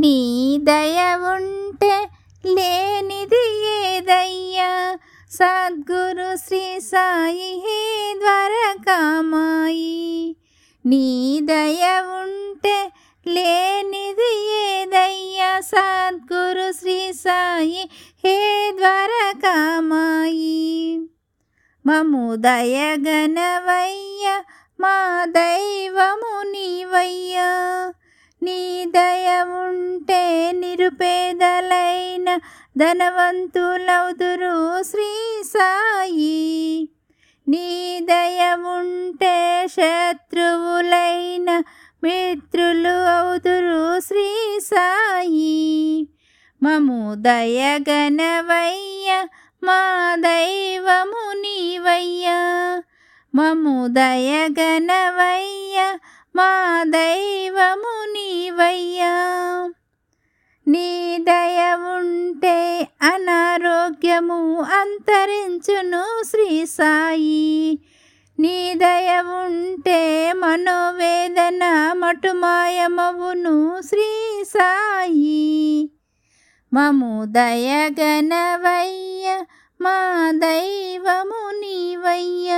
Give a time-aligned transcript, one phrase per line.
[0.00, 2.08] నీ దయ ఉంటే
[2.46, 4.98] లేనిది ఏదయ్యా?
[5.30, 10.36] సద్గురు శ్రీ సాయి హే ద్వారకామాయి.
[10.86, 12.92] నీ దయ ఉంటే
[13.26, 15.60] లేనిది ఏదయ్యా?
[15.60, 17.90] సద్గురు శ్రీ సాయి
[18.24, 21.00] హే ద్వారకామాయి.
[21.86, 24.42] మము దయగనవయ్య
[24.80, 27.92] మా దైవము నీవయ్యా.
[28.42, 29.09] నీ దయ
[29.90, 32.38] ఉంటే నిరుపేదలైన
[32.76, 36.88] ధనవంతులవుదురు శ్రీ సాయి.
[37.48, 41.62] నీ దయ ఉంటే శత్రువులైన
[42.04, 46.08] మిత్రులు అవుదురు శ్రీ సాయి.
[46.62, 49.26] మము దయగనవయ్య
[49.64, 52.82] మా దైవము నీవయ్యా.
[53.34, 55.98] మము దయగనవయ్య
[56.36, 59.19] మా దైవము నీవయ్యా.
[60.70, 67.78] నీ దయ ఉంటే అనారోగ్యము అంతరించును శ్రీ సాయి.
[68.38, 75.90] నీ దయ ఉంటే మనోవేదన మటుమాయమవును శ్రీ సాయి.
[76.72, 79.44] మము దయగనవయ్య
[79.80, 82.50] మా దైవము నీవయ్య.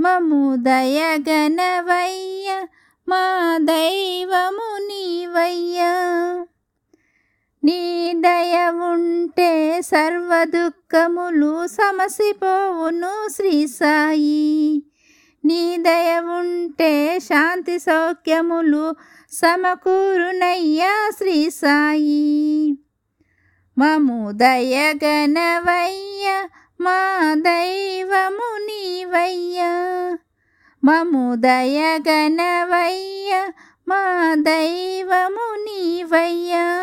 [0.00, 2.66] మము దయగనవయ్య
[3.08, 6.25] మా దైవము నీవయ్యా.
[7.66, 14.82] నీ దయ ఉంటే సర్వ దుఃఖములు సమసిపోవును శ్రీ సాయి.
[15.44, 18.94] నీ దయ ఉంటే శాంతి సౌఖ్యములు
[19.32, 22.78] సమకూరునయ్యా శ్రీ సాయి.
[23.78, 26.48] మము దయగనవయ్య
[26.80, 30.18] మా దైవము నీవయ్యా.
[30.84, 33.52] మము దయగనవయ్య
[33.88, 36.75] మా దైవము నీవయ్యా.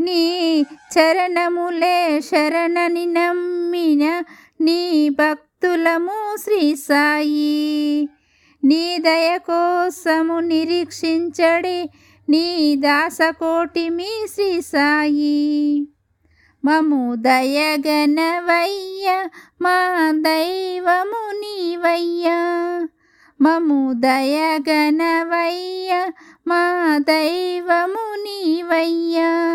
[0.00, 4.22] నీ చరణములే శరణని నమ్మిన
[4.60, 8.08] నీ భక్తులము శ్రీ సాయి.
[8.64, 11.90] నీ దయ కోసము నిరీక్షించడి
[12.28, 15.88] నీ దాసకోటి మీ శ్రీ సాయి.
[16.64, 19.28] మము దయగనవయ్య
[19.62, 22.80] మా దైవము నీవయ్యా.
[23.40, 26.10] మము దయగనవయ్య
[26.46, 29.49] మా దైవము నీవయ్యా.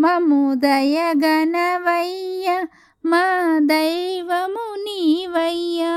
[0.00, 2.66] మము దయగనవయ్య
[3.04, 3.24] మా
[3.62, 5.94] దైవము నీవయ్యా.